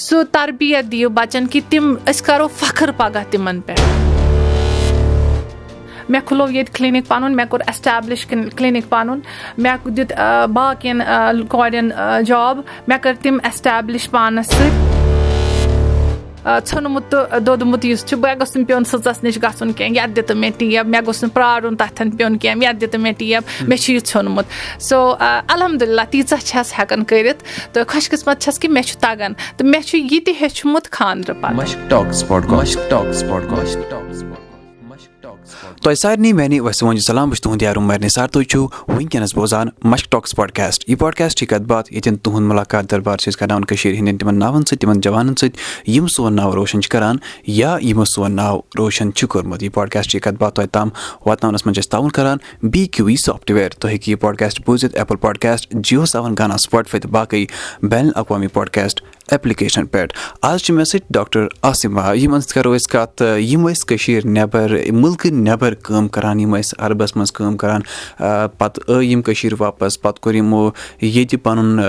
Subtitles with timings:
[0.00, 3.80] سُہ تربیت دِیِو بَچَن کہِ تِم أسۍ کَرو فخٕر پَگاہ تِمَن پٮ۪ٹھ۔
[6.08, 9.20] مےٚ کھُلوو ییٚتہِ کِلنِک پَنُن مےٚ کوٚر ایسٹیبلِش کِلنِک پَنُن۔
[9.58, 10.12] مےٚ دیُت
[10.52, 11.02] باقین
[11.48, 11.90] کورٮ۪ن
[12.26, 14.97] جاب مےٚ کٔر تِم ایسٹیبلِش پانَس سۭتۍ
[16.66, 20.20] ژھنمُت تہٕ دوٚدمُت یُس چھُ مےٚ گوٚژھ نہٕ پیوٚن سٕژَس نِش گژھُن کیٚنٛہہ یَتھ دِ
[20.26, 23.42] تہٕ مےٚ ٹیب مےٚ گوٚژھ نہٕ پرارُن تَتھٮ۪ن پیوٚن کیٚنٛہہ یَتھ دِ تہٕ مےٚ ٹیب
[23.68, 24.46] مےٚ چھُ یہِ ژھیوٚنمُت
[24.82, 25.14] سو
[25.48, 29.82] الحمدُاللہ تیٖژاہ چھَس ہٮ۪کان کٔرِتھ تہٕ خۄش قٕسمَت چھَس کہِ مےٚ چھُ تَگان تہٕ مےٚ
[29.82, 31.36] چھُ یہِ تہِ ہیٚچھمُت خاندرٕ
[35.82, 39.68] تۄہہِ سارنٕے میانہِ وسوٗن سلام بہٕ چھُس تُہُنٛد یارُم مَرنہِ سر تُہۍ چھِو وٕنکیٚنس بوزان
[39.84, 43.64] مشک ٹاکٕس پاڈکاسٹ یہِ پاڈکاسٹ چھِ کَتھ باتھ ییٚتٮ۪ن تُہُنٛد مُلاقات دربار چھِ أسۍ کرناوان
[43.64, 45.58] کٔشیٖر ہِنٛدٮ۪ن تِمن ناوَن سۭتۍ تِمن جوانن سۭتۍ۔
[45.94, 50.10] یِم سون ناو روشن چھِ کران یا یِمو سون ناو روشن چھُ کوٚرمُت۔ یہِ پاڈکاسٹ
[50.10, 50.88] چھِ یہِ کَتھ باتھ تۄہہِ تام
[51.26, 54.96] واتناونَس منٛز چھِ أسۍ تعاوُن کران۔ بی کیو وی سافٹوِیر تُہۍ ہیٚکِو یہِ پاڈکاسٹ بوٗزِتھ
[54.96, 57.44] ایپٕل پاڈکاسٹ جیو سیوَن گانا سُپاٹفاے تہٕ باقٕے
[57.82, 59.00] بین الاقوامی پاڈکاسٹ
[59.30, 63.84] ایپلِکیشن پٮ۪ٹھ۔ آز چھِ مےٚ سۭتۍ ڈاکٹر عاصِما یِمن سۭتۍ کرو أسۍ کَتھ یِم ٲسۍ
[63.86, 67.80] کٔشیٖر نیبر مُلکہٕ نیبر کٲم کران یِم ٲسۍ عربس منٛز کٲم کران
[68.58, 70.68] پَتہٕ آے یِم کٔشیٖر واپَس پَتہٕ کوٚر یِمو
[71.02, 71.80] ییٚتہِ پَنُن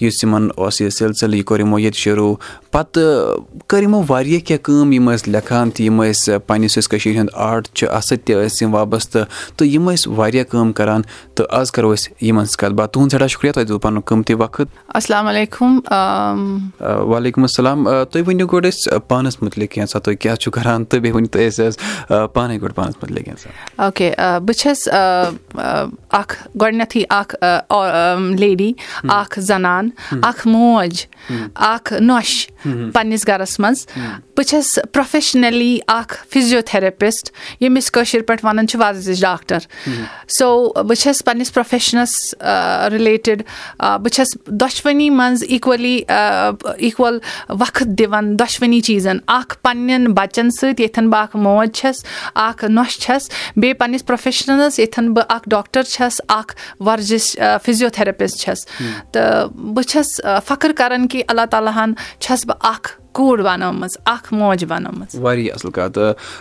[0.00, 2.34] یُس یِمن اوس یہِ سِلسِلہٕ یہِ کوٚر یِمو ییٚتہِ شروٗع
[2.72, 7.16] پَتہٕ کٔر یِمو واریاہ کیٚنٛہہ کٲم یِم ٲسۍ لیکھان تہٕ یِم ٲسۍ پَنٕنِس یُس کٔشیٖر
[7.18, 9.24] ہُنٛد آرٹ چھُ اَتھ سۭتۍ تہِ ٲسۍ یِم وابستہٕ
[9.56, 11.02] تہٕ یِم ٲسۍ واریاہ کٲم کران
[11.34, 14.34] تہٕ آز کرو أسۍ یِمن سۭتۍ کَتھ باتھ تُہُنٛد سٮ۪ٹھاہ شُکرِیا تۄہہِ دیُت پَنُن قۭمتی
[14.34, 15.78] وقت السلام علیکُم
[17.10, 21.16] وعلیکُم السلام تُہۍ ؤنِو گۄڈٕ أسۍ پانَس مُتعلِق کینٛژھا تُہۍ کیاہ چھِو کران تہٕ بیٚیہِ
[21.16, 27.34] ؤنِو تُہۍ أسۍ حظ پانے گۄڈٕ پانَس مُتعلِق کینٛژھا اوکے بہٕ چھَس اکھ گۄڈٕنیتھٕے اکھ
[28.40, 28.72] لیڈی
[29.08, 29.83] اکھ زَنان
[30.22, 31.06] اکھ موج
[31.54, 33.86] اکھ نۄش پَنٕنِس گرَس منٛز
[34.36, 39.58] بہٕ چھَس پروفیشنٔلی اکھ فِزیوتھیرپِسٹ ییٚمِس کٲشِر پٲٹھۍ وَنان چھِ وَرزِش ڈاکٹر.
[40.38, 42.34] سو بہٕ چھَس پَنٕنِس پروفیشنَس
[42.92, 43.42] رِلیٹِڈ
[43.78, 47.18] بہٕ چھَس دۄشوٕنی منٛز اِکؤلی اِکوَل
[47.60, 49.18] وقت دِوان دۄشوٕنی چیٖزَن.
[49.26, 52.04] اکھ پَنٕنٮ۪ن بَچن سۭتۍ ییٚتٮ۪ن بہٕ اکھ موج چھَس
[52.34, 56.56] اکھ نۄش چھَس بیٚیہِ پَنٕنِس پروفیشنَس ییٚتٮ۪ن بہٕ اکھ ڈاکٹر چھَس اکھ
[56.86, 58.66] وَرزِش فِزیوتھیرپِسٹ چھَس۔
[59.12, 64.32] تہٕ بہٕ چھَس فخٕر کران کہِ اللہ تعالیٰ ہن چھَس بہٕ اکھ کوٗر بَنٲومٕژ اکھ
[64.34, 65.98] موج بَنٲومٕژ واریاہ اَصٕل کَتھ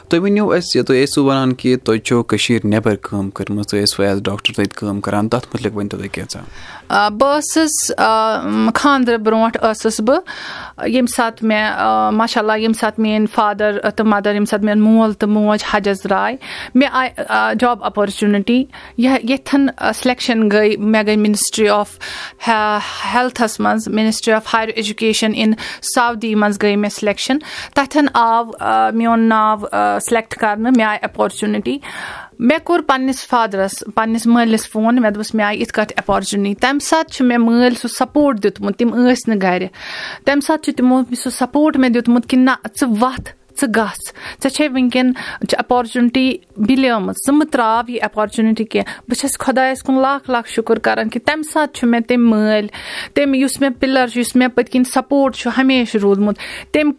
[0.10, 4.06] تُہۍ ؤنِو اَسہِ تُہۍ ٲسِو وَنان کہِ تۄہہِ چھو کٔشیٖر نیبر کٲم کٔرمٕژ تُہۍ ٲسوٕ
[4.06, 6.42] ایز ڈاکٹر تَتہِ کٲم کران تَتھ مُتعلِق ؤنۍ تو تُہۍ کینٛژھا
[6.90, 7.92] بہٕ ٲسٕس
[8.76, 14.32] خاندرٕ برونٛٹھ ٲسٕس بہٕ ییٚمہِ ساتہٕ مےٚ ماشاء اللہ ییٚمہِ ساتہٕ میٲنۍ فادر تہٕ مَدر
[14.32, 16.36] ییٚمہِ ساتہٕ میون مول تہٕ موج حجس درٛاے
[16.76, 18.64] مےٚ آیہِ جاب اپرچُنِٹی
[18.98, 21.98] ییٚتھن سِلیکشن گٔے مےٚ گٔے مِنِسٹری آف
[22.48, 25.54] ہیٚلتھس منٛز ministry of higher education in
[25.96, 27.38] Saudi منٛز گٔے مےٚ سِلیکشن
[27.74, 28.44] تَتھٮ۪ن آو
[28.96, 29.58] میون ناو
[30.10, 31.78] سِلیکٹ کرنہٕ مےٚ آیہِ اپرچُنِٹی
[32.44, 36.82] مےٚ کوٚر پَنٕنِس فادرَس پَنٕنِس مٲلِس فون مےٚ دوٚپُس مےٚ آیہِ یِتھ کٲٹھۍ اٮ۪پارچُنِٹی تَمہِ
[36.82, 39.68] ساتہٕ چھُ مےٚ مٲلۍ سُہ سَپوٹ دیُتمُت تِم ٲسۍ نہٕ گرِ
[40.26, 43.30] تَمہِ ساتہٕ چھُ تِمو سُہ سَپوٹ مےٚ دیُتمُت کہِ نہ ژٕ وَتھ
[43.62, 45.12] ژٕ گژھ ژےٚ چھے وٕنکیٚن
[45.58, 50.80] اٮ۪پارچُنِٹی بِلیٲمٕژ ژٕ مہٕ تراو یہِ اٮ۪پارچُنِٹی کیٚنٛہہ بہٕ چھَس خۄدایَس کُن لاکھ لاکھ شُکُر
[50.86, 52.68] کران کہِ تَمہِ ساتہٕ چھُ مےٚ تٔمۍ مٲلۍ
[53.14, 56.38] تٔمۍ یُس مےٚ پِلر چھُ یُس مےٚ پٔتۍ کِنۍ سَپوٹ چھُ ہمیشہٕ روٗدمُت
[56.72, 56.92] تٔمۍ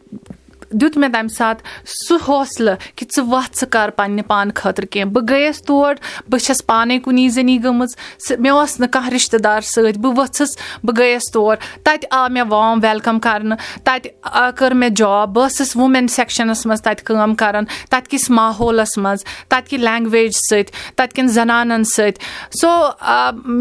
[0.81, 1.65] دیُت مےٚ تَمہِ ساتہٕ
[2.09, 5.95] سُہ حوصلہٕ کہِ ژٕ وَتھ ژٕ کر پَنٕنہِ پانہٕ خٲطرٕ کیٚنٛہہ۔ بہٕ گٔیَس تور
[6.29, 7.91] بہٕ چھَس پانے کُنی زٔنی گٔمٕژ
[8.39, 12.45] مےٚ اوس نہٕ کانٛہہ رِشتہٕ دار سۭتۍ۔ بہٕ ؤژھٕس بہٕ گٔیَس تور۔ تَتہِ آو مےٚ
[12.51, 14.11] وارم ویلکَم کرنہٕ تَتہِ
[14.57, 19.25] کٔر مےٚ جاب۔ بہٕ ٲسٕس وُمین سیکشنَس منٛز تَتہِ کٲم کران تَتہِ کِس ماحولَس منٛز
[19.25, 22.21] تَتہِ کہِ لینگویج سۭتۍ تَتہِ کٮ۪ن زَنانن سۭتۍ۔
[22.61, 22.71] سو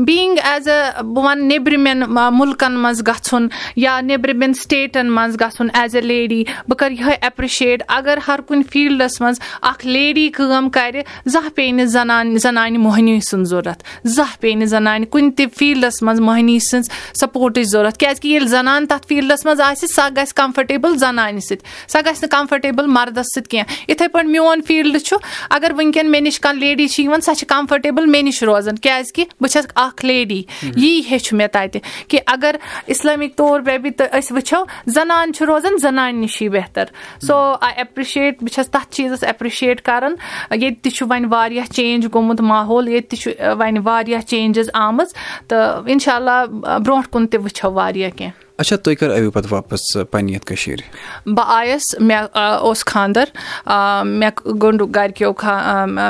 [0.05, 2.03] بیٖنگ ایز اےٚ بہٕ وَنہٕ نیبرِمین
[2.37, 7.83] مُلکن منٛز گژھُن یا نیبرِمین سِٹیٹن منٛز گژھُن ایز اےٚ لیڈی بہٕ کرٕ یِہوے ایپرِشیٹ
[7.87, 13.19] اَگر ہر کُنہِ فیٖلڈَس منٛز اکھ لیڈی کٲم کرِ زانٛہہ پیٚیہِ نہٕ زَنان زَنانہِ موہنی
[13.19, 18.21] سٕنٛز ضوٚرتھ زانٛہہ پیٚیہِ نہٕ زَنانہِ کُنہِ تہِ فیٖلڈَس منٛز موہنی سٕنٛز سَپوٹٕچ ضوٚرتھ کیازِ
[18.21, 22.29] کہِ ییٚلہِ زَنان تَتھ فیٖلڈَس منٛز آسہِ سۄ گژھِ کَمفٲٹیبٕل زَنانہِ سۭتۍ۔ سۄ گژھِ نہٕ
[22.29, 25.17] کَمفٲٹیبٕل مردَس سۭتۍ کیٚنٛہہ۔ یِتھٕے پٲٹھۍ میون فیٖلڈ چھُ
[25.49, 29.11] اَگر وٕنکیٚن مےٚ نِش کانٛہہ لیڈی چھِ یِوان سۄ چھِ کَمفٲٹیبٕل مےٚ نِش روزان۔ کیازِ
[29.13, 30.43] کہِ بہٕ چھَس اکھ لیڈی۔
[30.75, 32.55] یی ہیٚچھ مےٚ تَتہِ کہِ اَگر
[32.85, 33.61] اِسلٲمِک طور
[33.97, 36.83] تہٕ أسۍ وٕچھو زَنان چھُ روزان زَنانہِ نِشی بہتر
[37.27, 40.15] سو آی ایپرِشیٹ بہٕ چھَس تَتھ چیٖزَس ایپرِشیٹ کران
[40.51, 45.13] ییٚتہِ تہِ چھُ وۄنۍ واریاہ چینج گوٚمُت ماحول ییٚتہِ تہِ چھُ وۄنۍ واریاہ چینجِز آمٕژ
[45.47, 46.45] تہٕ اِنشاء اللہ
[46.85, 48.41] برونٛٹھ کُن تہِ وٕچھو واریاہ کیٚنٛہہ
[50.45, 50.81] کٔشیٖر
[51.25, 53.23] بہٕ آیَس مےٚ اوس خاندر
[54.05, 55.31] مےٚ گوٚنڈُکھ گرِکیو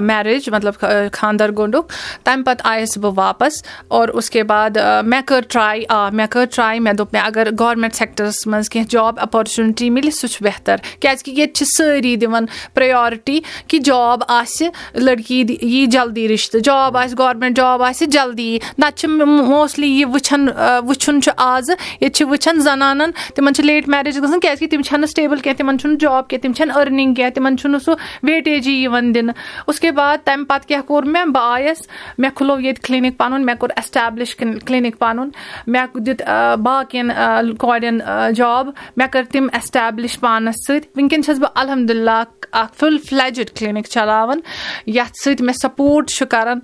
[0.01, 1.93] میریج مطلب خاندر گوٚنڈُکھ
[2.23, 6.45] تَمہِ پَتہٕ آیَس بہٕ واپَس اور اس کے بعد مےٚ کٔر ٹراے آ مےٚ کٔر
[6.55, 10.75] ٹراے مےٚ دوٚپ مےٚ اَگر گورمینٹ سیکٹرس منٛز کیٚنٛہہ جاب اپرچُنِٹی مِلہِ سُہ چھُ بہتر
[10.99, 16.97] کیازِ کہِ ییٚتہِ چھِ سٲری دِوان پریورٹی کہِ جاب آسہِ لٔڑکی یی جلدی رِشتہٕ جاب
[16.97, 20.47] آسہِ گورمینٹ جاب آسہِ جلدی یی نہ تہٕ چھِ موسٹلی یہِ وٕچھان
[20.87, 24.81] وٕچھُن چھُ آزٕ ییٚتہِ چھِ وٕچھان زَنانن تِمن چھِ لیٹ میریج گژھان کیازِ کہِ تِم
[24.81, 28.71] چھنہٕ سٹیبٕل کینٛہہ تِمن چھُنہٕ جاب کینٛہہ تِم چھنہٕ أرنِنگ کینٛہہ تِمن چھُنہٕ سُہ ویٹیجی
[28.83, 29.33] یِوان دِنہٕ۔
[29.67, 31.87] اس کے بعد تَمہِ پَتہٕ کیاہ کوٚر مےٚ؟ بہٕ آیَس
[32.17, 35.29] مےٚ کھُلوو ییٚتہِ کِلنِک پَنُن مےٚ کوٚر ایسٹیبلِش کِلنِک پَنُن۔
[35.67, 36.21] مےٚ دیُت
[36.63, 37.11] باقین
[37.59, 37.99] کورٮ۪ن
[38.35, 43.85] جاب مےٚ کٔر تِم ایسٹیبلِش پانَس سۭتۍ۔ وٕنکیٚن چھَس بہٕ الحمدُاللہ اکھ فُل فلیجِڈ کِلنِک
[43.89, 44.39] چلاوان۔
[44.87, 46.59] یَتھ سۭتۍ مےٚ سپوٹ چھُ کران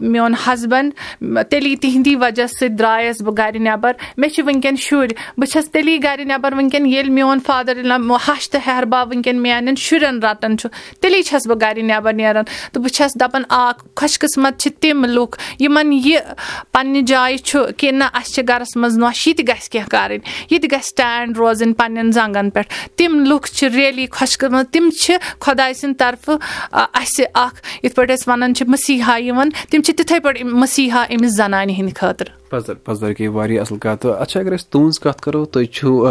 [0.00, 0.92] میون ہسبنڈ
[1.50, 5.98] تیٚلی تِہنٛدی وجہ سۭتۍ درٛایس بہٕ گرِ نیبر مےٚ چھِ وٕنکیٚن شُرۍ بہٕ چھَس تیٚلی
[6.02, 7.80] گرِ نیبر وٕنکیٚن ییٚلہِ میون فادر
[8.28, 10.68] ہش تہٕ ہیہربا وٕنکیٚن میانٮ۪ن شُرٮ۪ن رَٹان چھُ
[11.00, 15.04] تیٚلی چھَس بہٕ گرِ نیبر نیران تہٕ بہٕ چھَس دَپان اکھ خۄش قٕسمت چھِ تِم
[15.04, 16.18] لُکھ یِمن یہِ
[16.72, 20.50] پَنٕنہِ جایہِ چھُ کہِ نہ اَسہِ چھِ گرس منٛز نۄش یہِ تہِ گژھِ کیٚنٛہہ کَرٕنۍ
[20.50, 24.88] یہِ تہِ گژھِ سِٹینڈ روزٕنۍ پَنٕنٮ۪ن زنٛگن پٮ۪ٹھ۔ تِم لُکھ چھِ رِیلی خۄش قٕسمت تِم
[25.00, 26.36] چھِ خۄداے سٕنٛدِ طرفہٕ
[26.72, 31.36] اَسہِ اکھ یِتھ پٲٹھۍ أسۍ وَنان چھِ مسیحا یِوان تِم چھِ تِتھٕے پٲٹھۍ مسیحا أمِس
[31.36, 35.44] زَنانہِ ہِنٛدِ خٲطرٕ پَزر پَزر گٔے واریاہ اَصٕل کَتھ اچھا اَگر أسۍ تُہنٛز کَتھ کَرو
[35.44, 36.06] تُہۍ چھِو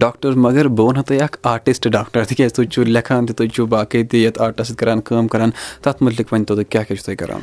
[0.00, 3.66] ڈاکٹر مَگر بہٕ وَنہو تۄہہِ اکھ آرٹِسٹ ڈاکٹر تِکیازِ تُہۍ چھِو لیکھان تہِ تُہۍ چھِو
[3.66, 5.50] باقٕے تہِ یَتھ آرٹَس سۭتۍ کران کٲم کران
[5.82, 7.40] تَتھ مُتعلِق ؤنۍ تو تُہۍ کیاہ کیاہ چھِو تُہۍ کران؟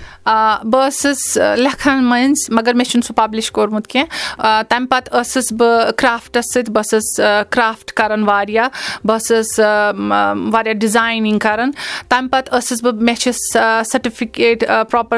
[0.72, 5.92] بہٕ ٲسٕس لیکھان مٔنٛزۍ مَگر مےٚ چھُنہٕ سُہ پَبلِش کوٚرمُت کیٚنٛہہ۔ تَمہِ پَتہٕ ٲسٕس بہٕ
[5.98, 7.20] کرافٹَس سۭتۍ بہٕ ٲسٕس
[7.50, 8.68] کرافٹ کران واریاہ
[9.04, 9.60] بہٕ ٲسٕس
[10.54, 11.72] واریاہ ڈِزاینِنٛگ کران۔
[12.10, 13.32] تَمہِ پَتہٕ ٲسٕس بہٕ مےٚ چھِ
[13.92, 15.18] سٔٹِفِکیٹ پراپر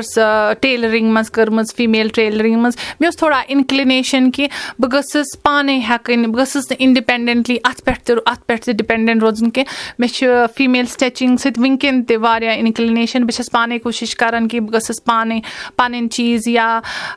[0.62, 4.48] ٹیلرِنٛگ منٛز کٔرمٕژ فیٖمیل ٹیلرِنٛگ منٛز۔ مےٚ اوس تھوڑا اِنکلِنیشن کہِ
[4.80, 9.24] بہٕ گٔژھٕس پانے ہٮ۪کٕنۍ بہٕ گٔژھٕس نہٕ اِنڈِپینڈنٹلی اَتھ پٮ۪ٹھ تہِ اَتھ پٮ۪ٹھ تہِ ڈِپینڈنٹ
[9.24, 10.26] روزُن کیٚنٛہہ مےٚ چھُ
[10.58, 15.04] فیٖمیل سٹِچِنٛگ سۭتۍ وٕنکیٚن تہِ واریاہ اِنکلِنیشن بہٕ چھَس پانے کوٗشِش کران کہِ بہٕ گٔژھٕس
[15.06, 15.40] پانے
[15.78, 16.68] پَنٕنۍ چیٖز یا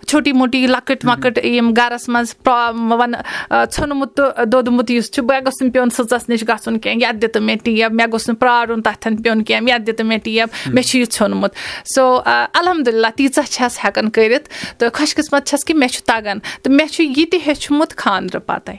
[0.06, 5.62] چھوٹی موٹی لۄکٕٹۍ مۄکٕٹ یِم گرس منٛز وَنہٕ ژھنمُت تہٕ دوٚدمُت یُس چھُ مےٚ گوٚژھ
[5.62, 9.22] نہٕ پیوٚن سٕژَس نِش گژھُن کیٚنٛہہ یَتھ دِتہٕ مےٚ ٹیب مےٚ گوٚژھ نہٕ پرارُن تَتھٮ۪ن
[9.22, 11.54] پیوٚن کیٚنٛہہ یَتھ دِتہٕ مےٚ ٹیب مےٚ چھُ یہِ ژھیوٚنمُت
[11.94, 14.48] سو الحمدُاللہ تیٖژاہ چھَس ہٮ۪کان کٔرِتھ
[14.78, 18.40] تہٕ خۄش قٕسمت چھَس کہِ مےٚ چھُ تَگان تہٕ مےٚ چھُ یہِ تہِ ہیٚچھمُت خاندرٕ
[18.46, 18.76] پَتے۔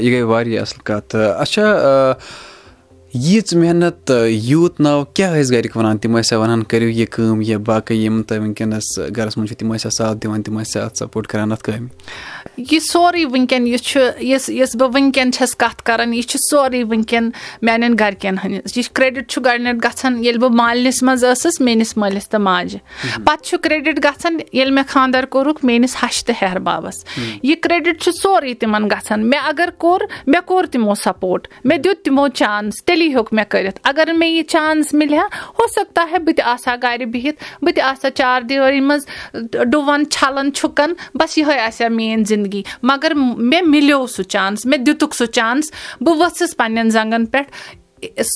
[0.00, 1.66] یہِ گٔے واریاہ اَصٕل کَتھ۔ اچھا
[3.14, 7.58] ییٖژ محنت یوٗت ناو کیاہ ٲسۍ گرِکۍ وَنان تِم ٲسیا وَنان کٔرِو یہِ کٲم یا
[7.58, 11.26] باقٕے یِم تۄہہِ وٕنکیٚنَس گرَس منٛز چھِ تِم ٲسیا ساتھ دِوان تِم ٲسیا اَتھ سَپوٹ
[11.26, 11.88] کران اَتھ کامہِ۔
[12.56, 16.84] یہِ سورُے وٕنکیٚن یہِ چھُ یُس یُس بہٕ وٕنکیٚن چھَس کَتھ کران یہِ چھُ سورُے
[16.84, 17.30] وٕنکیٚن
[17.62, 22.28] میانٮ۪ن گرِکٮ۪ن ہٕنٛدِس یہِ کرٛیڈِٹ چھُ گۄڈٕنیتھ گژھان ییٚلہِ بہٕ مالنِس منٛز ٲسٕس میٲنِس مٲلِس
[22.28, 22.80] تہٕ ماجہِ۔
[23.24, 27.04] پَتہٕ چھُ کرٛیڈِٹ گژھان ییٚلہِ مےٚ خاندر کوٚرُکھ میٲنِس ہش تہٕ ہیہربابَس
[27.42, 32.04] یہِ کرٛیڈِٹ چھُ سورُے تِمن گژھان۔ مےٚ اَگر کوٚر مےٚ کوٚر تِمو سپوٹ مےٚ دیُت
[32.04, 35.26] تِمو چانٕس تیٚلی ہیوٚک مےٚ کٔرِتھ۔ اَگر مےٚ یہِ چانٕس مِلہِ ہا
[35.58, 38.80] ہو سکتا ہے بہٕ تہِ آسہٕ ہا گرِ بِہِتھ بہٕ تہِ آسہٕ ہا چار دیوٲری
[38.80, 39.06] منٛز
[39.72, 44.78] ڈُوان چھلان چھُکان بَس یِہوے آسہِ ہا میٲنۍ زندگی۔ مَگر مےٚ مِلیو سُہ چانٕس مےٚ
[44.78, 47.50] دِتُکھ سُہ چانٕس بہٕ ؤژھٕس پَنٕنٮ۪ن زنٛگن پٮ۪ٹھ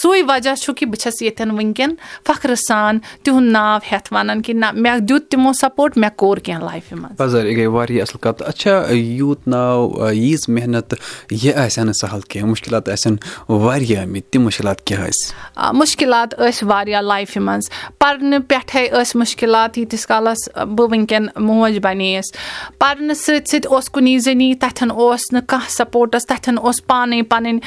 [0.02, 1.94] سُے وجہ چھُ کہِ بہٕ چھَس ییٚتٮ۪ن وٕنکیٚن
[2.26, 6.70] فخرٕ سان تِہُنٛد ناو ہیٚتھ وَنان کہِ نہ مےٚ دیُت تِمو سپوٹ مےٚ کوٚر کیٚنٛہہ
[6.70, 10.94] لایفہِ منٛز۔ یہِ گٔے واریاہ اَصٕل کَتھ۔ اچھا یوٗت ناو ییٖژ محنت
[11.30, 13.14] یہِ آسہِ ہا نہٕ سَہل کیٚنٛہہ۔ مُشکِلات آسن
[13.48, 19.78] واریاہ آمٕتۍ تِم مُشکِلات کیاہ ٲسۍ؟ مُشکِلات ٲسۍ واریاہ لایفہِ منٛز۔ پَرنہٕ پٮ۪ٹھے ٲسۍ مُشکِلات
[19.78, 22.32] ییٖتِس کالَس بہٕ وٕنکیٚن موج بَنییَس
[22.78, 27.58] پَرنہٕ سۭتۍ سۭتۍ اوس کُنی زٔنی تَتھٮ۪ن اوس نہٕ کانٛہہ سپوٹٕس تَتھٮ۪ن اوس پانے پَنٕنۍ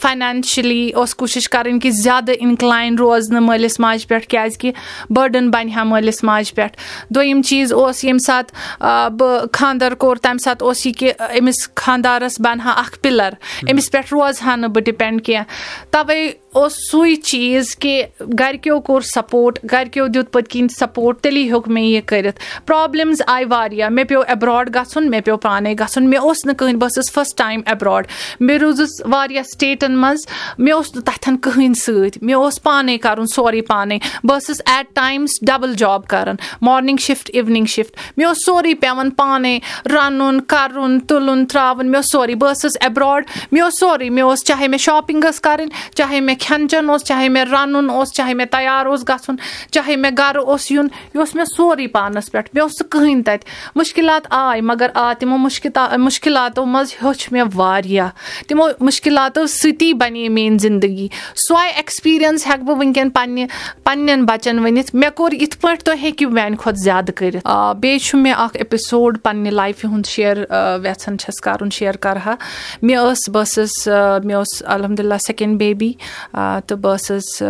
[0.00, 4.72] فاینانشلی اوس کوٗشِش کَرٕنۍ کہِ زیادٕ اِنکلاین روزنہٕ مٲلِس ماجہِ پٮ۪ٹھ کیازِ کہِ
[5.10, 6.76] بٲڈٕن بَنہِ ہا مٲلِس ماجہِ پٮ۪ٹھ
[7.14, 12.40] دوٚیِم چیٖز اوس ییٚمہِ ساتہٕ بہٕ خاندر کوٚر تَمہِ ساتہٕ اوس یہِ کہِ أمِس خاندارَس
[12.40, 13.32] بَنہٕ ہا اکھ پِلر
[13.70, 18.02] أمِس پٮ۪ٹھ روزٕ ہا نہٕ بہٕ ڈِپینڈ کیٚنٛہہ تَوے اوس سُے چیٖز کہِ
[18.38, 23.46] گرِکیو کوٚر سپوٹ گرِکیو دیُت پٔتۍ کِنۍ سپوٹ تیٚلی ہیوٚک مےٚ یہِ کٔرِتھ۔ پرابلِمٕز آیہِ
[23.50, 27.12] واریاہ۔ مےٚ پیوٚو ایبراڈ گژھُن مےٚ پیوٚو پانے گژھُن۔ مےٚ اوس نہٕ کٕہٕنۍ بہٕ ٲسٕس
[27.12, 28.06] فٔسٹ ٹایم ایبراڈ
[28.40, 30.26] مےٚ روٗزٕس واریاہ سِٹیٹن منٛز۔
[30.58, 34.86] مےٚ اوس نہٕ تَتھٮ۪ن کٕہٕنۍ سۭتۍ۔ مےٚ اوس پانے کَرُن سورُے پانے۔ بہٕ ٲسٕس ایٹ
[34.94, 41.00] ٹایمٕز ڈبل جاب کران۔ مارنِنٛگ شِفٹ اِونِنٛگ شِفٹ مےٚ اوس سورُے پیٚوان پانے رَنُن کَرُن
[41.00, 44.78] تُلُن تراوُن۔ مےٚ اوس سورُے۔ بہٕ ٲسٕس ایبراڈ مےٚ اوس سورُے۔ مےٚ اوس چاہے مےٚ
[44.78, 48.86] شاپِنٛگ ٲس کَرٕنۍ چاہے مےٚ کھٮ۪ن چٮ۪ن اوس چاہے مےٚ رَنُن اوس چاہے مےٚ تَیار
[48.86, 49.36] اوس گژھُن
[49.70, 53.22] چاہے مےٚ گرٕ اوس یُن یہِ اوس مےٚ سورُے پانَس پٮ۪ٹھ مےٚ اوس سُہ کٕہٕنۍ
[53.26, 58.08] تَتہِ۔ مُشکِلات آے مَگر آ تِمو مُشکِتا مُشکِلاتو منٛز ہیوٚچھ مےٚ واریاہ۔
[58.48, 61.08] تِمو مُشکِلاتو سۭتی بَنے میٲنۍ زندگی۔
[61.48, 63.46] سۄے ایٚکٕسپیٖرینٕس ہٮ۪کہٕ بہٕ وٕنکیٚن پَنٕنہِ
[63.84, 68.00] پَنٕنٮ۪ن بَچن ؤنِتھ۔ مےٚ کوٚر یِتھ پٲٹھۍ تُہۍ ہیٚکِو میانہِ کھۄتہٕ زیادٕ کٔرِتھ۔ آ بیٚیہِ
[68.00, 70.36] چھُ مےٚ اکھ ایپِسوڈ پَنٕنہِ لایفہِ ہُنٛد شِیر
[70.84, 72.34] یَژھان چھَس کَرُن شِیر کرٕ ہا۔
[72.82, 73.88] مےٚ ٲس بہٕ ٲسٕس
[74.24, 75.92] مےٚ اوس الحمدُاللہ سیٚکینٛڈ بیبی
[76.32, 77.42] تہٕ بہٕ ٲسٕس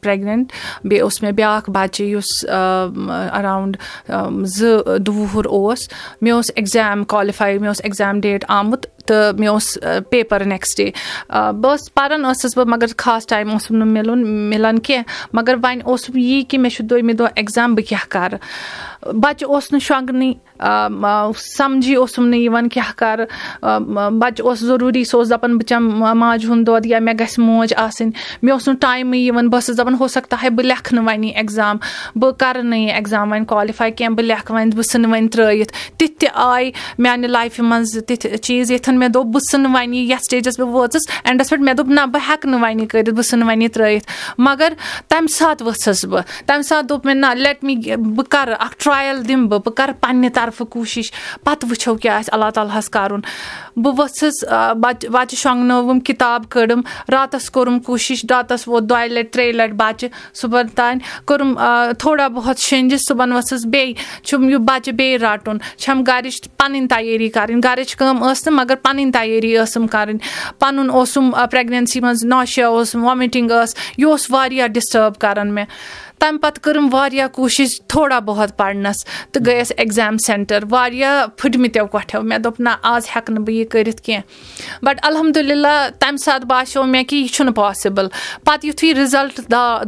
[0.00, 0.52] پریگننٹ
[0.84, 3.76] بیٚیہِ اوس مےٚ بیاکھ بَچہٕ یُس اراوُنڈ
[4.56, 5.88] زٕ دُ وُہُر اوس.
[6.22, 9.78] مےٚ اوس ایٚگزام کالِفاے مےٚ اوس ایٚگزام ڈیٹ آمُت تہٕ مےٚ اوس
[10.10, 10.90] پیپَر نیکٕسٹ ڈے
[11.30, 15.04] بہٕ ٲسٕس پَران ٲسٕس بہٕ مگر خاص ٹایم اوسُم نہٕ مِلُن مِلان کینٛہہ.
[15.32, 18.38] مگر وۄنۍ اوسُم یی کہِ مےٚ چھُ دوٚیمہِ دۄہ ایٚگزام بہٕ کیاہ کَرٕ؟
[19.22, 23.26] بَچہِ اوس نہٕ شۄنٛگنٕے سَمجی اوسُم نہٕ یِوان کیاہ کَرٕ
[24.10, 27.74] بَچہِ اوس ضروٗری سُہ اوس دَپان بہٕ چٮ۪مہٕ ماجہِ ہُنٛد دۄد یا مےٚ گژھِ موج
[27.76, 28.10] آسٕنۍ
[28.42, 31.24] مےٚ اوس نہٕ ٹایمٕے یِوان بہٕ ٲسٕس دَپان ہو سکتا ہے بہٕ لیکھٕ نہٕ وۄنۍ
[31.24, 31.76] یہِ ایٚگزام
[32.16, 35.72] بہٕ کَرٕ نہٕ یہِ ایٚگزام وۄنۍ کالِفاے کینٛہہ بہٕ لیکھٕ وۄنۍ بہٕ ژھٕنہٕ وۄنۍ ترٛٲیِتھ
[35.98, 40.10] تِتھۍ تہِ آے میانہِ لایفہِ منٛز تِتھۍ چیٖز ییٚتھَن مےٚ دوٚپ بہٕ ژھٕنہٕ وۄنۍ یہِ
[40.10, 43.10] یَتھ سِٹیجَس بہٕ وٲژٕس اینڈَس پٮ۪ٹھ مےٚ دوٚپ نہ بہٕ ہٮ۪کہٕ نہٕ وۄنۍ یہِ کٔرِتھ
[43.10, 44.06] بہٕ ژھٕنہٕ وۄنۍ یہِ ترٛٲیِتھ
[44.38, 44.72] مگر
[45.08, 49.28] تَمہِ ساتہٕ ؤژھٕس بہٕ تَمہِ ساتہٕ دوٚپ مےٚ نہ لیٹ می بہٕ کَرٕ اَکھ ٹرٛایَل
[49.28, 51.12] دِمہٕ بہٕ بہٕ کَرٕ پنٛنہِ طرفہٕ کوٗشِش
[51.44, 53.20] پَتہٕ وٕچھو کیٛاہ آسہِ اللہ تعالیٰ ہَس کَرُن۔
[53.76, 54.44] بہٕ ؤژھٕس
[54.82, 56.80] بَچہِ بَچہِ شۄنٛگنٲوٕم کِتاب کٔڑٕم
[57.12, 60.08] راتَس کوٚرُم کوٗشِش راتَس ووت دۄیہِ لَٹہِ ترٛیٚیہِ لَٹہِ بَچہِ
[60.40, 61.54] صُبحن تانۍ کوٚرُم
[61.98, 67.28] تھوڑا بہت شیٚنجِس صُبحن ؤژھٕس بیٚیہِ چھُم یہِ بَچہِ بیٚیہِ رَٹُن۔ چھَم گَرِچ پَنٕنۍ تیٲری
[67.28, 70.18] کَرٕنۍ۔ گَرِچ کٲم ٲس نہٕ مگر پَنٕنۍ تیٲری ٲسٕم کَرٕنۍ۔
[70.58, 75.66] پَنُن اوسُم پرٛٮ۪گنٮ۪نسی منٛز نوشیا اوسُم وامِٹِنٛگ ٲس یہِ اوس واریاہ ڈِسٹٲرٕب کَران مےٚ
[76.18, 82.22] تَمہِ پَتہٕ کٔرٕم واریاہ کوٗشِش تھوڑا بہت پَرنَس تہٕ گٔیَس ایٚگزام سٮ۪نٹَر واریاہ پھٕٹمٕتیو کۄٹھیو
[82.22, 86.84] مےٚ دوٚپ نہ آز ہٮ۪کہٕ نہٕ بہٕ یہِ کٔرِتھ کینٛہہ۔ بَٹ الحمدُاللہ تَمہِ ساتہٕ باسیٚو
[86.84, 88.08] مےٚ کہِ یہِ چھُنہٕ پاسِبٕل
[88.44, 89.40] پَتہٕ یِتھُے رِزَلٹ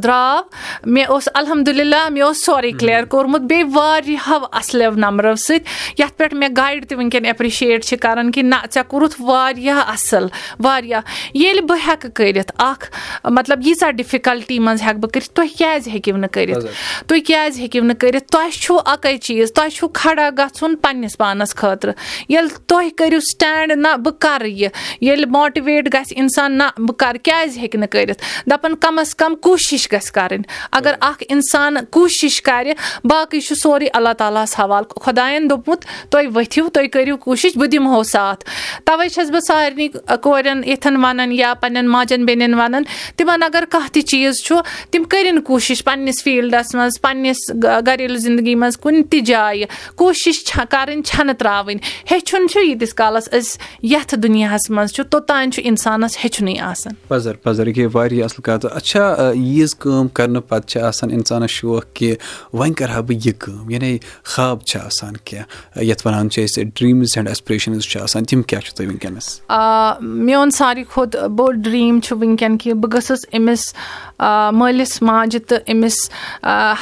[0.02, 0.40] درٛاو
[0.84, 5.64] مےٚ اوس الحمدُاللہ مےٚ اوس سورُے کٕلیر کوٚرمُت۔ بیٚیہِ واریاہو اَصلو نمبرو سۭتۍ
[5.98, 10.26] یَتھ پٮ۪ٹھ مےٚ گایِڈ تہِ وٕنکیٚن ایٚپرِشیٹ چھِ کَران کہِ نہ ژےٚ کوٚرُتھ واریاہ اَصٕل
[10.64, 11.00] واریاہ۔
[11.34, 12.90] ییٚلہِ بہٕ ہٮ۪کہٕ کٔرِتھ اَکھ
[13.24, 16.66] مطلب ییٖژاہ ڈِفِکَلٹی منٛز ہٮ۪کہٕ بہٕ کٔرِتھ تُہۍ کیازِ ہیٚکِو نہٕ کٔرِتھ؟
[17.06, 21.54] تُہۍ کیازِ ہیٚکِو نہٕ کٔرِتھ؟ تۄہہِ چھُو اَکٕے چیٖز تۄہہِ چھُو کھڑا گژھُن پَنٕنِس پانَس
[21.54, 21.92] خٲطرٕ۔
[22.28, 24.68] ییٚلہِ تُہۍ کٔرِو سِٹینڈ نہ بہٕ کَرٕ یہِ
[25.00, 29.34] ییٚلہِ ماٹِویٹ گژھِ اِنسان نہ بہٕ کَرٕ کیازِ ہیٚکہِ نہٕ کٔرِتھ؟ دَپان کَم اَز کَم
[29.34, 32.72] کوٗشِش گژھِ کَرٕنۍ۔ اَگر اکھ اِنسان کوٗشِش کَرِ
[33.04, 37.68] باقٕے چھُ سورُے اللہ تعالیٰ ہَس حوالہٕ خۄدایَن دوٚپمُت تُہۍ ؤتھِو تُہۍ کٔرِو کوٗشِش بہٕ
[37.68, 38.44] دِمہو ساتھ۔
[38.84, 39.88] تَوے چھَس بہٕ سارنٕے
[40.22, 42.82] کورٮ۪ن یِتھن وَنان یا پَنٕنٮ۪ن ماجٮ۪ن بیٚنٮ۪ن وَنان
[43.16, 44.56] تِمن اَگر کانٛہہ تہِ چیٖز چھُ
[44.90, 47.50] تِم کٔرِنۍ کوٗشِش پَنٕنِس فیٖلڈَس منٛز پَنٕنِس
[47.86, 49.64] گریلوٗ زِندگی منٛز کُنہِ تہِ جایہِ
[49.96, 51.78] کوٗشِش کَرٕنۍ چھنہٕ تراوٕنۍ۔
[52.10, 57.34] ہیٚچھُن چھُ ییٖتِس کالَس أسۍ یَتھ دُنیاہَس منٛز چھُ توٚتانۍ چھُ اِنسانَس ہیٚچھنُے آسان۔ پَزر
[57.44, 61.84] پَزر یہِ گٔے واریاہ اَصٕل کَتھ۔ اچھا ییٖژ کٲم کرنہٕ پَتہٕ چھِ آسان اِنسانَس شوق
[61.94, 62.14] کہِ
[62.52, 63.98] وۄنۍ کَرٕ ہا بہٕ یہِ کٲم یعنی
[64.32, 68.60] خاب چھِ آسان کیٚنٛہہ۔ یَتھ وَنان چھِ أسۍ ڈرٛیٖمٕز اینٛڈ ایٚسپریشنٕز چھِ آسان تِم کیاہ
[68.60, 69.40] چھِ تۄہہِ وٕنکیٚنَس
[70.00, 73.74] میون ساروی کھۄتہٕ بوٚڑ ڈرٛیٖم چھُ وٕنکیٚن کہِ بہٕ گٔژھٕس أمِس
[74.52, 76.10] مٲلِس ماجہِ تہٕ أمِس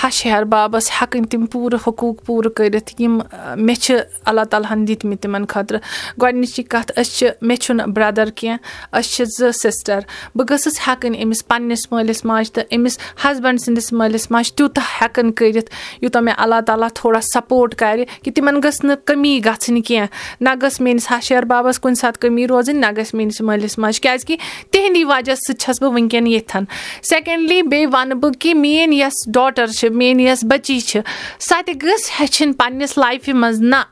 [0.02, 3.18] ہَش ہِحٮ۪ر بابَس ہٮ۪کٕنۍ تِم پوٗرٕ حقوٗق پوٗرٕ کٔرِتھ یِم
[3.56, 5.80] مےٚ چھِ اللہ تعالیٰ ہَن دِتمٕتۍ تِمَن خٲطرٕ۔
[6.22, 10.00] گۄڈنِچی کَتھ أسۍ چھِ مےٚ چھُنہٕ برٛدَر کینٛہہ أسۍ چھِ زٕ سِسٹَر۔
[10.34, 15.32] بہٕ گٔژھٕس ہٮ۪کٕنۍ أمِس پنٛنِس مٲلِس ماجہِ تہٕ أمِس ہَسبَنٛڈ سٕنٛدِس مٲلِس ماجہِ تیوٗتاہ ہٮ۪کَن
[15.32, 15.70] کٔرِتھ
[16.02, 20.08] یوٗتاہ مےٚ اللہ تعالیٰ تھوڑا سَپوٹ کَرِ کہِ تِمَن گٔژھ نہٕ کٔمی گژھٕنۍ کینٛہہ۔
[20.40, 24.36] نہ گٔژھ میٛٲنِس ہَش بابَس کُنہِ ساتہٕ کٔمی روزٕنۍ نہ گژھِ میٛٲنِس مٲلِس ماجہِ۔ کیٛازِکہِ
[24.70, 26.64] تِہِنٛدی وجہ سۭتۍ چھَس بہٕ وٕنکیٚن ییٚتھَن
[27.02, 31.00] سیٚکَنٛڈلی بیٚیہِ وَنہٕ بہٕ کہِ میٛٲنۍ یۄس ڈاٹَر چھِ میٛٲنۍ یۄس بٔچی چھِ
[31.48, 33.82] سۄ تہِ گٔژھ ہیٚچھِنۍ پنٛنِس لایفہِ منٛز۔ نہ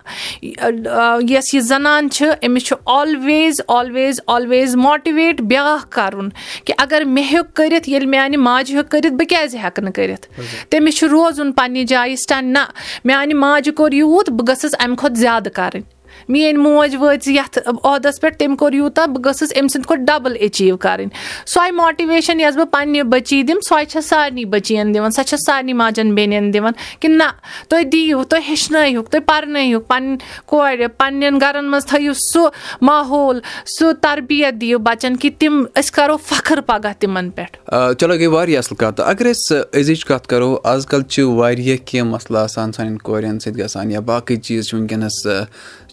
[1.31, 6.29] یۄس یہِ زَنان چھِ أمِس چھُ آلویز آلویز آلویز ماٹِویٹ بیٛاکھ کَرُن
[6.65, 10.27] کہِ اگر مےٚ ہیوٚک کٔرِتھ ییٚلہِ میٛانہِ ماجہِ ہیوٚک کٔرِتھ بہٕ کیٛازِ ہٮ۪کہٕ نہٕ کٔرِتھ؟
[10.71, 12.65] تٔمِس چھُ روزُن پنٛنہِ جایہِ سِٹینٛڈ نہ
[13.05, 15.96] میٛانہِ ماجہِ کوٚر یوٗت بہٕ گٔژھٕس اَمہِ کھۄتہٕ زیادٕ کَرٕنۍ
[16.29, 20.37] میٲنۍ موج وٲژ یَتھ عہدَس پٮ۪ٹھ تٔمۍ کوٚر یوٗتاہ بہٕ گٔژھٕس أمۍ سٕنٛدِ کھۄتہٕ ڈَبٕل
[20.41, 21.11] ایٚچیٖو کَرٕنۍ
[21.55, 25.73] سۄے ماٹِویشَن یۄس بہٕ پنٛنہِ بٔچی دِمہٕ سۄے چھےٚ سارنٕے بٔچِیَن دِوان سۄ چھےٚ سارنٕے
[25.73, 27.31] ماجٮ۪ن بیٚنٮ۪ن دِوان کہِ نہ
[27.69, 30.17] تُہۍ دِیِو تُہۍ ہیٚچھنٲیہُکھ تُہۍ پَرنٲیہُکھ پَنٕنۍ
[30.47, 32.49] کورِ پنٛنٮ۪ن گَرَن منٛز تھٲیِو سُہ
[32.83, 33.41] ماحول
[33.77, 38.59] سُہ تربیت دِیِو بَچَن کہِ تِم أسۍ کَرو فخٕر پَگاہ تِمَن پٮ۪ٹھ چلو گٔے واریاہ
[38.59, 42.99] اَصٕل کَتھ اگر أسۍ أزِچ کَتھ کَرو آز کَل چھِ واریاہ کینٛہہ مَسلہٕ آسان سانٮ۪ن
[42.99, 45.27] کورٮ۪ن سۭتۍ گژھان یا باقٕے چیٖز چھِ وٕنکیٚنَس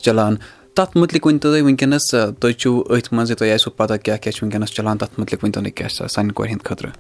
[0.06, 0.36] چَلان
[0.76, 4.34] تَتھ مُتعلِق ؤنۍ تو تُہۍ وٕنکیٚنَس تُہۍ چھِو أتھۍ منٛزٕے تۄہہِ آسِوٕ پَتہ کیاہ کیاہ
[4.36, 6.92] چھُ وٕنکیٚنَس چَلان تَتھ مُتعلِق ؤنۍ تو نہٕ کیاہ چھِ سانہِ کورِ ہِنٛدِ خٲطرٕ؟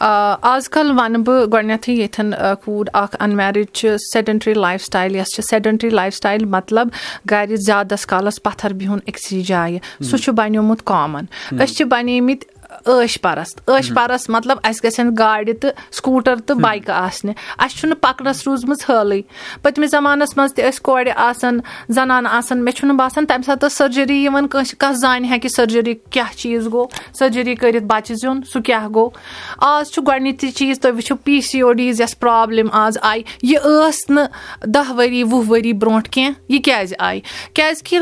[0.00, 2.32] آز کَل وَنہٕ بہٕ گۄڈنٮ۪تھٕے ییٚتھٮ۪ن
[2.64, 6.88] کوٗر اَکھ اَنمیرِڈ چھِ سیٚڈَنٹری لایف سٹایل یۄس چھِ سیٚڈَنٹری لایف سٹایل مطلب
[7.30, 9.78] گَرِ زیادَس کالَس پَتھر بِہُن أکسٕے جایہِ
[10.10, 12.53] سُہ چھُ بَنیومُت کامَن أسۍ چھِ بَنیمٕتۍ
[12.86, 18.00] عٲش پَرَست عٲش پَرَس مطلب اَسہِ گژھن گاڑِ تہٕ سکوٗٹر تہٕ بایکہٕ آسنہِ۔ اَسہِ چھُنہٕ
[18.00, 19.20] پَکنَس روٗزمٕژ حالٕے
[19.62, 23.76] پٔتمہِ زَمانَس منٛز تہِ ٲسۍ کورِ آسان زَنان آسان مےٚ چھُنہٕ باسان تَمہِ ساتہٕ ٲس
[23.76, 26.86] سٔرجٔری یِوان کٲنٛسہِ کانٛہہ زانہِ ہا کہِ سٔرجٔری کیاہ چیٖز گوٚو
[27.18, 29.10] سٔرجٔری کٔرِتھ بَچہِ زیُن سُہ کیاہ گوٚو۔
[29.58, 33.58] آز چھُ گۄڈٕنِچی چیٖز تُہۍ وٕچھِو پی سی او ڈیٖز یۄس پرابلِم آز آیہِ۔ یہِ
[33.64, 34.26] ٲس نہٕ
[34.64, 37.20] دہ ؤری وُہ ؤری برونٛٹھ کیٚنٛہہ یہِ کیازِ آیہِ؟
[37.54, 37.98] کیازِ کہِ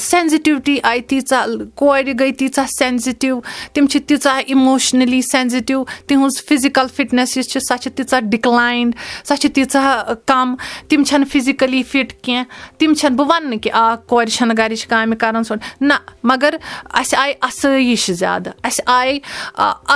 [0.00, 3.40] سینزِٹِوٹی آیہِ تیٖژاہ کورِ گٔے تیٖژاہ سینزِٹِو
[3.72, 8.94] تِم چھِ تیٖژاہ اِموشنٔلی سینزِٹِو تِہٕنٛز فِزِکَل فِٹنٮ۪س یُس چھِ سۄ چھِ تیٖژاہ ڈِکلاینڈ
[9.28, 10.54] سۄ چھِ تیٖژاہ کَم
[10.88, 14.86] تِم چھَنہٕ فِزِکٔلی فِٹ کینٛہہ تِم چھَنہٕ بہٕ وَنہٕ نہٕ کہِ آ کورِ چھَنہٕ گَرِچ
[14.86, 15.94] کامہِ کَران سۄ نہ
[16.30, 16.54] مگر
[17.00, 19.18] اَسہِ آیہِ اَسٲیِش زیادٕ اَسہِ آیہِ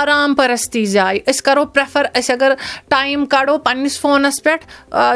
[0.01, 2.53] آرام پَرستی جایہِ أسۍ کَرو پرٛٮ۪فَر أسۍ اگر
[2.89, 4.65] ٹایم کَڑو پنٛنِس فونَس پٮ۪ٹھ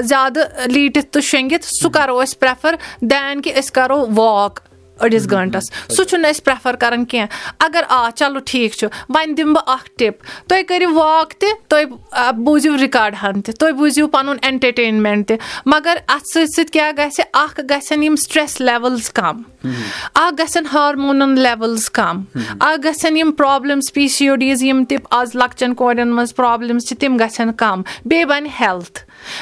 [0.07, 4.59] زیادٕ لیٖٹِتھ تہٕ شۄنٛگِتھ سُہ کَرو أسۍ پرٛٮ۪فَر دین کہِ أسۍ کَرو واک
[5.03, 9.53] أڑِس گٲنٛٹَس سُہ چھُنہٕ أسۍ پرٛٮ۪فَر کَران کینٛہہ۔ اگر آ چلو ٹھیٖک چھُ۔ وۄنۍ دِمہٕ
[9.53, 10.13] بہٕ اَکھ ٹِپ
[10.47, 15.97] تُہۍ کٔرِو واک تہِ تُہۍ بوٗزِو رِکاڈ ہَن تہِ۔ تُہۍ بوٗزِو پَنُن اٮ۪نٹَرٹینمٮ۪نٛٹ تہِ۔ مگر
[16.07, 19.41] اَتھ سۭتۍ سۭتۍ کیٛاہ گژھِ؟ اَکھ گژھن یِم سٹرٛٮ۪س لٮ۪وٕلز کَم۔
[20.15, 22.23] اَکھ گژھن ہارمونَن لٮ۪وٕلز کَم۔
[22.59, 26.87] اَکھ گژھن یِم problems P C O Ds یِم تہِ آز لۄکچَن کورٮ۪ن منٛز پرٛابلِمٕز
[26.87, 28.99] چھِ تِم گژھن کَم۔ بیٚیہِ بَنہِ ہٮ۪لٕتھ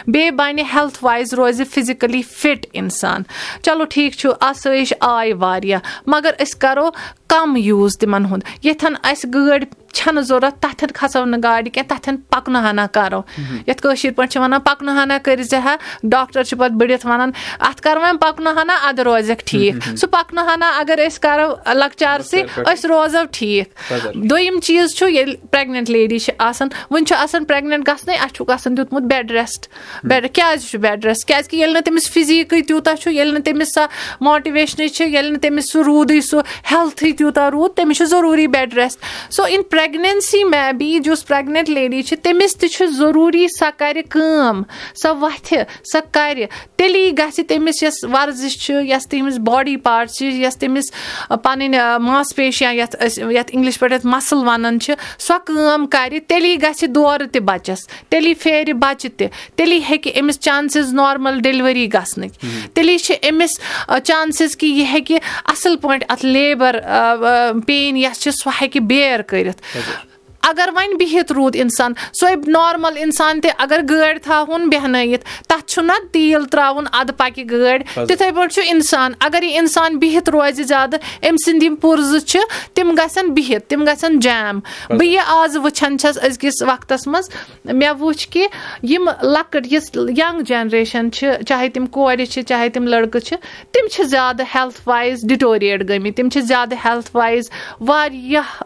[0.08, 3.22] بیٚیہِ بَنہِ ہٮ۪لٕتھ وایز روزِ فِزِکٔلی فِٹ اِنسان۔
[3.62, 6.90] چلو ٹھیٖک چھُ آسٲیِش آیہِ واریاہ مگر أسۍ کَرو
[7.28, 12.16] کَم یوٗز تِمَن ہُنٛد۔ ییٚتھَن اَسہِ گٲڑۍ چھَنہٕ ضوٚرَتھ تَتھٮ۪ن کھَسو نہٕ گاڑِ کینٛہہ تَتھٮ۪ن
[12.30, 13.22] پَکنہٕ ہنا کَرو
[13.68, 15.76] یَتھ کٲشِر پٲٹھۍ چھِ وَنان پَکنہٕ ہنا کٔرۍ زِ ہا
[16.16, 17.32] ڈاکٹر چھِ پَتہٕ بٔڑِتھ وَنان
[17.70, 21.48] اَتھ کَر وۄنۍ پَکنہٕ ہنا اَدٕ روزٮ۪کھ ٹھیٖک سُہ پَکنہٕ ہنا اگر أسۍ کَرو
[21.80, 23.94] لۄکچارسٕے أسۍ روزو ٹھیٖک
[24.30, 28.52] دوٚیِم چیٖز چھُ ییٚلہِ پرٛٮ۪گنٮ۪نٛٹ لیڈی چھِ آسان وٕنہِ چھُ آسان پرٛٮ۪گنٮ۪نٛٹ گژھنَے اَسہِ چھُکھ
[28.52, 29.68] آسان دیُتمُت بیٚڈ رٮ۪سٹ
[30.04, 33.74] بیٚڈ کیٛازِ چھُ بیٚڈ رٮ۪سٹ کیٛازِکہِ ییٚلہِ نہٕ تٔمِس فِزیٖکٕے تیوٗتاہ چھُ ییٚلہِ نہٕ تٔمِس
[33.74, 33.86] سۄ
[34.22, 38.74] ماٹِویشنٕے چھِ ییٚلہِ نہٕ تٔمِس سُہ روٗدٕے سُہ ہٮ۪لتھٕے تیوٗتاہ روٗد تٔمِس چھُ ضروٗری bed
[38.78, 43.70] rest so in pregnancy may be یُس پرٛٮ۪گنٮ۪نٛٹ لیڈی چھِ تٔمِس تہِ چھُ ضروٗری سۄ
[43.78, 44.62] کَرِ کٲم
[45.02, 45.58] سۄ وۄتھِ
[45.92, 46.46] سۄ کَرِ
[46.78, 50.92] تیٚلی گژھِ تٔمِس یۄس وَرزِش چھِ یۄس تٔمِس باڈی پاٹ چھِ یۄس تٔمِس
[51.30, 54.94] پَنٕنۍ ماس پیشیا یَتھ أسۍ یَتھ اِنگلِش پٲٹھۍ یَتھ مَسٕل وَنان چھِ
[55.28, 60.40] سۄ کٲم کَرِ تیٚلی گژھِ دورٕ تہِ بَچَس تیٚلی پھیرِ بَچہِ تہِ تیٚلی ہیٚکہِ أمِس
[60.40, 63.60] چانسِز نارمَل ڈیٚلؤری گژھنٕکۍ تیٚلی چھِ أمِس
[64.04, 66.80] چانسِز کہِ یہِ ہیٚکہِ اَصٕل پٲٹھۍ اَتھ لیبَر
[67.68, 69.92] پین یۄس چھِ سۄ ہیٚکہِ بیر کٔرِتھ Also
[70.50, 75.94] اگر وۄنۍ بِہِتھ روٗد اِنسان سۄے نارمَل اِنسان تہِ اگر گٲڑۍ تھاوہون بیٚہنٲیِتھ تَتھ چھُنہ
[76.12, 81.00] تیٖل ترٛاوُن اَدٕ پَکہِ گٲڑۍ۔ تِتھَے پٲٹھۍ چھُ اِنسان اگر یہِ اِنسان بِہِتھ روزِ زیادٕ
[81.24, 82.40] أمۍ سٕنٛدۍ یِم پُرزٕ چھِ
[82.74, 84.60] تِم گژھن بِہِتھ تِم گژھن جیم
[84.90, 87.30] بہٕ یہِ آز وٕچھان چھَس أزکِس وقتَس منٛز
[87.66, 88.48] مےٚ وٕچھ کہِ
[88.84, 93.36] یِم لۄکٕٹ یُس یَنٛگ جَنریشَن چھِ چاہے تِم کورِ چھِ چاہے تِم لٔڑکہٕ چھِ
[93.72, 97.50] تِم چھِ زیادٕ ہٮ۪لٕتھ وایِز ڈِٹوریٹ گٔمٕتۍ تِم چھِ زیادٕ ہٮ۪لٕتھ وایِز
[97.82, 98.62] واریاہ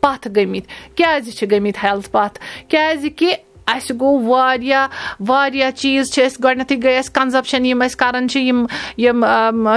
[0.00, 2.38] پَتھ گٔمٕتۍ۔ کیٛاہ کیازِ چھِ گٔمٕتۍ ہٮ۪لٕتھ پَتھ
[2.70, 3.30] کیازِ کہِ
[3.74, 4.86] اَسہِ گوٚو واریاہ
[5.28, 8.64] واریاہ چیٖز چھِ أسۍ گۄڈنٮ۪تھٕے گٔے اَسہِ کَنزَپشَن یِم أسۍ کَران چھِ یِم
[8.96, 9.24] یِم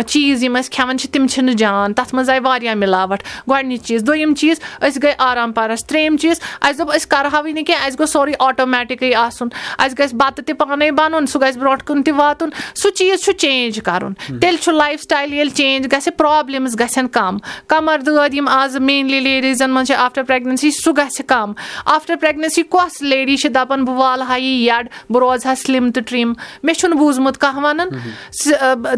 [0.08, 4.06] چیٖز یِم أسۍ کھٮ۪وان چھِ تِم چھِنہٕ جان تَتھ منٛز آیہِ واریاہ مِلاوَٹھ گۄڈنِچ چیٖز
[4.08, 8.00] دوٚیِم چیٖز أسۍ گٔے آرام پَرَس ترٛیٚیِم چیٖز اَسہِ دوٚپ أسۍ کَرہاوٕے نہٕ کینٛہہ اَسہِ
[8.00, 12.14] گوٚژھ سورُے آٹومیٹِکٕے آسُن اَسہِ گژھِ بَتہٕ تہِ پانَے بَنُن سُہ گژھِ برونٛٹھ کُن تہِ
[12.18, 17.08] واتُن سُہ چیٖز چھُ چینٛج کَرُن تیٚلہِ چھُ لایف سٹایِل ییٚلہِ چینٛج گژھِ پرٛابلِمٕز گژھن
[17.08, 21.54] کَم کَمَر دٲدۍ یِم آز مینلی لیڈیٖزَن منٛز چھِ آفٹَر پرٛٮ۪گنٮ۪نسی سُہ گژھِ کَم
[21.86, 25.92] آفٹَر پرٛٮ۪گنٮ۪نسی کۄس لیڈی چھِ دَپان بہٕ والہٕ ہا یہِ یَڈ بہٕ روزٕ ہا سِلِم
[25.92, 27.90] تہٕ ٹرٛم۔ مےٚ چھُنہٕ بوٗزمُت کانٛہہ وَنان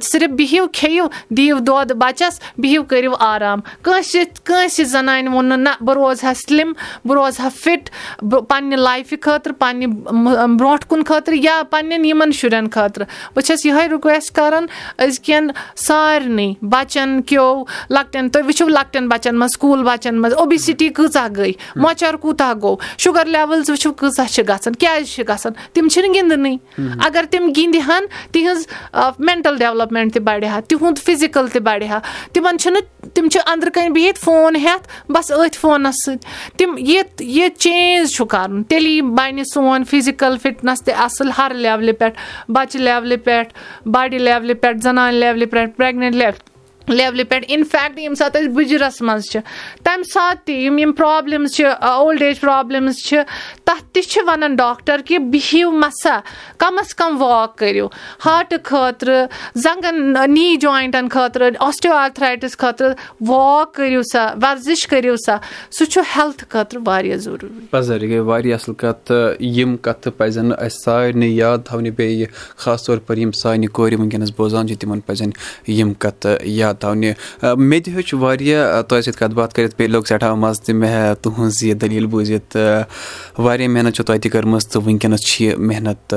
[0.04, 5.70] صرف بِہِو کھیٚیِو دِیِو دۄد بَچَس بِہِو کٔرِو آرام۔ کٲنٛسہِ کٲنٛسہِ زَنانہِ ووٚن نہٕ نہ
[5.82, 6.74] بہٕ روزٕ ہا سِلِم
[7.06, 7.90] بہٕ روزٕ ہا فِٹ
[8.22, 9.88] بہٕ پنٛنہِ لایفہِ خٲطرٕ پنٛنہِ
[10.60, 14.66] برونٛٹھ کُن خٲطرٕ یا پنٛنٮ۪ن یِمَن شُرٮ۪ن خٲطرٕ۔ بہٕ چھَس یِہوٚے رِکوٮ۪سٹ کَران
[15.06, 21.28] أزکٮ۪ن سارنٕے بَچَن کیو لۄکٹٮ۪ن تُہۍ وٕچھِو لۄکٹٮ۪ن بَچَن منٛز سکوٗل بَچَن منٛز اوبِسِٹی کۭژاہ
[21.38, 26.14] گٔے مۄچَر کوٗتاہ گوٚو شُگَر لٮ۪وٕلز وٕچھِو کۭژاہ چھِ گژھان کیٛازِ چھِ گژھان؟ تِم چھِنہٕ
[26.16, 26.56] گِنٛدنٕے۔
[27.06, 28.68] اگر تِم گِنٛدِ ہَن تِہٕنٛز
[29.20, 32.00] مٮ۪نٹَل ڈٮ۪ولَپمٮ۪نٛٹ تہِ بَڑِ ہا تِہُنٛد فِزِکَل تہِ بَڑِ ہا
[32.34, 37.04] تِمَن چھِنہٕ تِم چھِ أنٛدرٕ کَنۍ بِہِتھ فون ہٮ۪تھ بَس أتھۍ فونَس سۭتۍ۔ تِم یہِ
[37.20, 42.82] یہِ چینٛج چھُ کَرُن۔ تیٚلی بَنہِ سون فِزِکَل فِٹنَس تہِ اَصٕل ہر لٮ۪ولہِ پٮ۪ٹھ بَچہِ
[42.82, 43.54] لٮ۪ولہِ پٮ۪ٹھ
[43.88, 46.55] بَڑِ لٮ۪ولہِ پٮ۪ٹھ زَنانہِ لٮ۪ولہِ پٮ۪ٹھ پرٛٮ۪گنٮ۪نٛٹ لٮ۪ولہِ
[46.90, 49.40] لٮ۪ولہِ پٮ۪ٹھ اِنفیکٹ ییٚمہِ ساتہٕ أسۍ بٕجرَس منٛز چھِ
[49.84, 53.18] تَمہِ ساتہٕ تہِ یِم یِم پرٛابلِمٕز چھِ اولڈ ایج پرٛابلِمٕز چھِ
[53.66, 56.20] تَتھ تہِ چھِ وَنان ڈاکٹر کہِ بِہِو مَسا
[56.58, 57.88] کَم اَز کَم واک کٔرِو
[58.26, 62.94] ہاٹہٕ خٲطرٕ زَنٛگَن نی جویِنٛٹَن خٲطرٕ آسٹیو آرتھرایٹِس خٲطرٕ
[63.28, 65.38] واک کٔرِو سا وَرزِش کٔرِو سا
[65.78, 70.46] سُہ چھُ ہٮ۪لتھٕ خٲطرٕ واریاہ ضروٗری یہِ گٔے واریاہ اَصٕل کَتھ تہٕ یِم کَتھٕ پَزن
[70.46, 72.28] نہٕ اَسہِ سارنٕے یاد تھاونہِ بیٚیہِ
[72.64, 75.30] خاص طور پَر یِم سانہِ کورِ وٕنکیٚنَس بوزان چھِ تِمن پَزن
[75.68, 77.12] یِم کَتھٕ یاد تھاونہِ
[77.58, 81.16] مےٚ تہِ ہیوٚچھ واریاہ تۄہہِ سۭتۍ کَتھ باتھ کٔرِتھ بیٚیہِ لوٚگ سٮ۪ٹھاہ مَزٕ تہِ مےٚ
[81.22, 82.58] تُہٕنٛز یہِ دٔلیٖل بوٗزِتھ
[83.38, 86.14] واریاہ محنت چھو تۄہہِ تہِ کٔرمٕژ تہٕ وٕنکیٚنَس چھِ یہِ محنت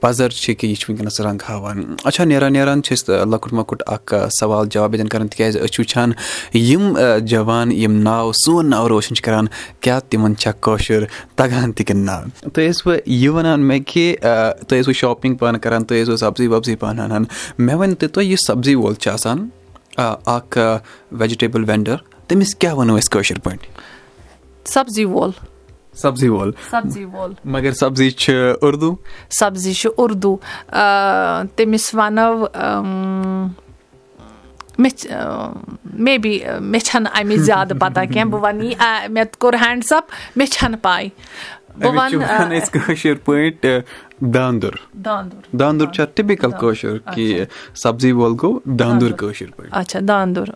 [0.00, 3.82] پَزر چھِ کہِ یہِ چھُ وٕنکیٚنَس رنٛگ ہاوان۔ اچھا نیران نیران چھِ أسۍ لۄکُٹ مۄکُٹ
[3.86, 6.12] اکھ سوال جواب ییٚتٮ۪ن کَران تِکیازِ أسۍ چھِ وٕچھان
[6.54, 9.46] یِم جوان یِم ناو سون ناو روشَن چھِ کَران
[9.80, 11.04] کیٛاہ تِمَن چھا کٲشُر
[11.36, 14.16] تَگان تہِ کِنہٕ نہ؟ تُہۍ ٲسوٕ یہِ وَنان مےٚ کہِ
[14.68, 17.24] تُہۍ ٲسوٕ شاپِنٛگ پانہٕ کَران تُہۍ ٲسوٕ سبزی وبزی پانہٕ اَنان۔
[17.58, 19.48] مےٚ ؤنۍتو تُہۍ یُس سبزی وول چھُ آسان
[19.96, 20.58] اکھ
[21.12, 21.96] ویجِٹیبٕل وینڈَر
[22.28, 23.68] تٔمِس کیٛاہ وَنو أسۍ کٲشِر پٲٹھۍ
[24.72, 25.30] سبزی وول
[26.02, 28.94] سبزی وول سبزی وول مگر سبزی چھِ اردوٗ
[29.30, 30.36] سبزی چھُ اردوٗ
[31.56, 32.46] تٔمِس وَنو
[34.78, 35.06] مےٚ
[35.84, 40.36] مے بی مےٚ چھَنہٕ اَمِچ زیادٕ پَتہ کینٛہہ بہٕ وَنہٕ یی مےٚ کوٚر ہینٛڈٕس اَپ
[40.36, 41.08] مےٚ چھَنہٕ پاے
[41.78, 43.80] بہٕ وَنہٕ کٲشِر پٲٹھۍ
[44.34, 47.44] داندُر داندُر چھا ٹِپِکَل کٲشُر کہِ
[47.82, 50.50] سبزی وول گوٚو داندُر کٲشِر پٲٹھۍ اچھا داندُر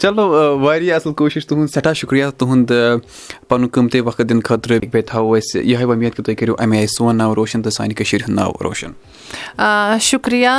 [0.00, 0.28] چلو
[0.60, 2.72] واریاہ اَصٕل کوٗشِش تُہُنٛد سٮ۪ٹھاہ شُکرِیا تُہُنٛد
[3.48, 6.88] پَنُن قۭمتی وقت دِنہٕ خٲطرٕ بیٚیہِ تھاوو أسۍ یِہوے وۄمید کہِ تُہۍ کٔرِو اَمہِ آیہِ
[6.88, 8.92] سون ناو روشَن تہٕ سانہِ کٔشیٖرِ ہُنٛد ناو روشَن
[10.00, 10.54] شُکرِیا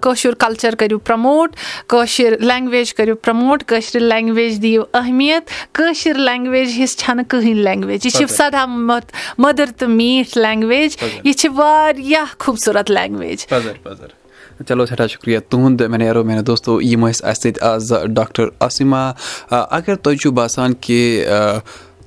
[0.00, 1.56] کٲشُر کَلچَر کٔرِو پرٛموٹ
[1.88, 8.12] کٲشِر لینٛگویج کٔرِو پرٛموٹ کٲشرِ لینٛگویج دِیِو اہمیت کٲشِر لینٛگویج ہِش چھَنہٕ کٕہٕنۍ لینٛگویج یہِ
[8.12, 13.46] چھِ سدا مٔدٕر تہٕ میٖٹھ لینٛگویج یہِ چھِ واریاہ خوٗبصوٗرت لینٛگویج
[14.68, 19.10] چلو سٮ۪ٹھاہ شُکرِیا تُہُنٛد مےٚ نیرو میانہِ دوستو یِم ٲسۍ اَسہِ سۭتۍ آز ڈاکٹر عاصِما
[19.50, 21.24] اگر تۄہہِ چھُو باسان کہِ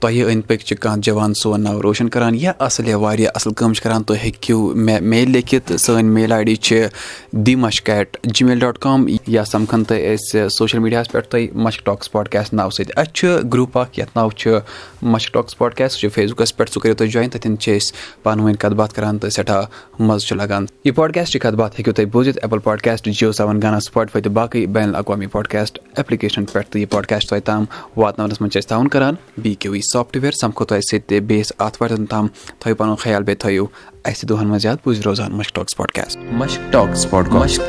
[0.02, 3.54] تۄہہِ أنٛدۍ پٔکۍ چھِ کانٛہہ جوان سون ناو روشَن کَران یا اَصٕل یا واریاہ اَصٕل
[3.54, 6.86] کٲم چھِ کَران تُہۍ ہیٚکِو مےٚ میل لیکھِتھ۔ سٲنۍ میل آی ڈی چھِ
[7.32, 11.48] دی مَشک at Gmail dot com یا سَمکھَن تۄہہِ أسۍ سوشَل میٖڈیاہَس پٮ۪ٹھ تۄہہِ
[11.54, 14.58] مَشک ٹاکٕس پاڈکاسٹ ناوٕ سۭتۍ۔ اَسہِ چھُ گرُپ اَکھ یَتھ ناو چھُ
[15.02, 17.92] مَشک ٹاکٕس پاڈکاسٹ سُہ چھُ فیس بُکَس پٮ۪ٹھ سُہ کٔرِو تُہۍ جویِن تَتٮ۪ن چھِ أسۍ
[18.24, 19.66] پانہٕ ؤنۍ کَتھ باتھ کَران تہٕ سٮ۪ٹھاہ
[20.00, 23.80] مَزٕ چھُ لَگان۔ یہِ پاڈکاسٹٕچ کَتھ باتھ ہیٚکِو تُہۍ بوٗزِتھ ایپٕل پاڈکاسٹ جِیو سیوَن گانا
[23.80, 27.66] سُپاٹفاے تہٕ باقٕے بین الاقوامی پاڈکاسٹ ایپلِکیشن پٮ۪ٹھ۔ تہٕ یہِ پاڈکاسٹ تۄہہِ تام
[27.98, 31.52] واتناونَس منٛز چھِ أسۍ تعاوُن کَران۔ بی کیو وی سافٹوِیَر سَمکھو تۄہہِ سۭتۍ تہِ بیٚیِس
[31.58, 32.28] آتھوارٮ۪ن تام
[32.60, 33.66] تھٲیِو پَنُن خیال بیٚیہِ تھٲیِو
[34.10, 37.62] اَسہِ دۄہَن منٛز زیادٕ بوٗزِو روزان مَشک ٹاکٕس پاڈکاسٹ